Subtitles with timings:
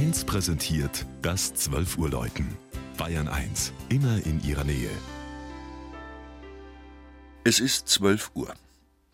[0.00, 2.56] 1 präsentiert das 12 Uhr Läuten.
[2.96, 4.88] Bayern 1, immer in ihrer Nähe.
[7.44, 8.54] Es ist 12 Uhr.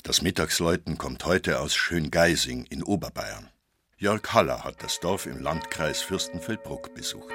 [0.05, 3.51] Das Mittagsläuten kommt heute aus Schöngeising in Oberbayern.
[3.99, 7.35] Jörg Haller hat das Dorf im Landkreis Fürstenfeldbruck besucht.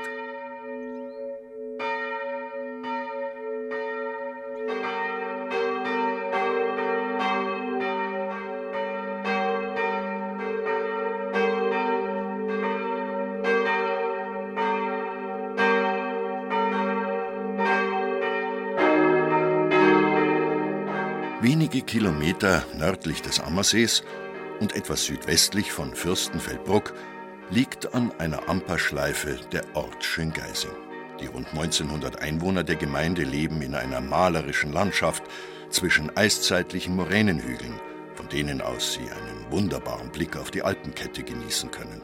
[21.41, 24.03] Wenige Kilometer nördlich des Ammersees
[24.59, 26.93] und etwas südwestlich von Fürstenfeldbruck
[27.49, 30.69] liegt an einer Amperschleife der Ort Schöngeising.
[31.19, 35.23] Die rund 1900 Einwohner der Gemeinde leben in einer malerischen Landschaft
[35.71, 37.73] zwischen eiszeitlichen Moränenhügeln,
[38.13, 42.03] von denen aus sie einen wunderbaren Blick auf die Alpenkette genießen können.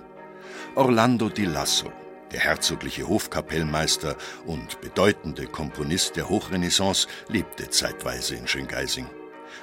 [0.73, 1.92] Orlando di Lasso,
[2.31, 4.16] der herzogliche Hofkapellmeister
[4.48, 9.08] und bedeutende Komponist der Hochrenaissance, lebte zeitweise in Schöngeising.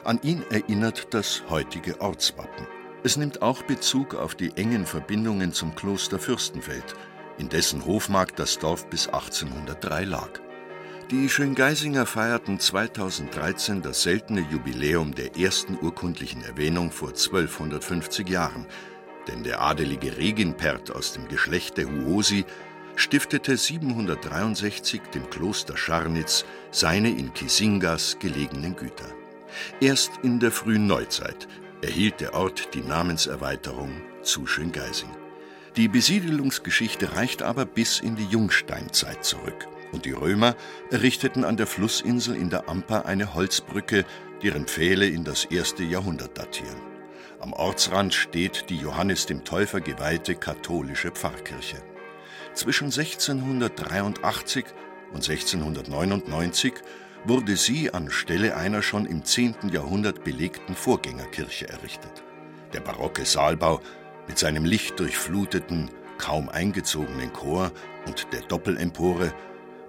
[0.03, 2.67] An ihn erinnert das heutige Ortswappen.
[3.05, 6.95] Es nimmt auch Bezug auf die engen Verbindungen zum Kloster Fürstenfeld,
[7.39, 10.41] in dessen Hofmark das Dorf bis 1803 lag.
[11.11, 18.67] Die Schöngeisinger feierten 2013 das seltene Jubiläum der ersten urkundlichen Erwähnung vor 1250 Jahren,
[19.29, 22.47] denn der adelige Reginpert aus dem Geschlecht der Huosi
[22.97, 29.13] stiftete 763 dem Kloster Scharnitz seine in Kisingas gelegenen Güter.
[29.81, 31.49] Erst in der frühen Neuzeit
[31.83, 35.11] erhielt der Ort die Namenserweiterung zu Schöngeising.
[35.77, 39.67] Die Besiedelungsgeschichte reicht aber bis in die Jungsteinzeit zurück.
[39.93, 40.57] Und die Römer
[40.91, 44.05] errichteten an der Flussinsel in der Amper eine Holzbrücke,
[44.43, 46.81] deren Pfähle in das erste Jahrhundert datieren.
[47.41, 51.77] Am Ortsrand steht die Johannes dem Täufer geweihte katholische Pfarrkirche.
[52.55, 54.65] Zwischen 1683
[55.13, 56.75] und 1699
[57.25, 59.71] wurde sie anstelle einer schon im 10.
[59.73, 62.23] Jahrhundert belegten Vorgängerkirche errichtet.
[62.73, 63.81] Der barocke Saalbau
[64.29, 67.73] mit seinem lichtdurchfluteten, kaum eingezogenen Chor
[68.07, 69.33] und der Doppelempore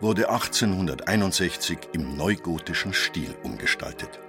[0.01, 4.19] wurde 1861 im neugotischen Stil umgestaltet.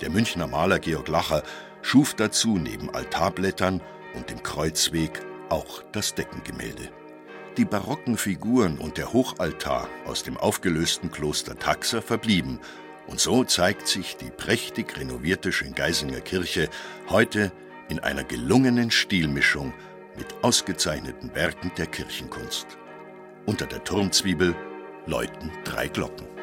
[0.00, 1.42] Der Münchner Maler Georg Lacher
[1.82, 3.80] schuf dazu neben Altarblättern
[4.14, 6.90] und dem Kreuzweg auch das Deckengemälde.
[7.56, 12.60] Die barocken Figuren und der Hochaltar aus dem aufgelösten Kloster Taxa verblieben,
[13.06, 16.68] und so zeigt sich die prächtig renovierte Schöngeisinger Kirche
[17.08, 17.52] heute
[17.88, 19.72] in einer gelungenen Stilmischung
[20.18, 22.66] mit ausgezeichneten Werken der Kirchenkunst.
[23.46, 24.54] Unter der Turmzwiebel
[25.06, 26.35] läuten drei Glocken.